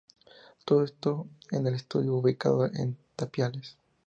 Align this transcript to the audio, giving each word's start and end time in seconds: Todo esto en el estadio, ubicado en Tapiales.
Todo 0.65 0.83
esto 0.83 1.27
en 1.51 1.67
el 1.67 1.75
estadio, 1.75 2.15
ubicado 2.15 2.65
en 2.65 2.97
Tapiales. 3.15 3.77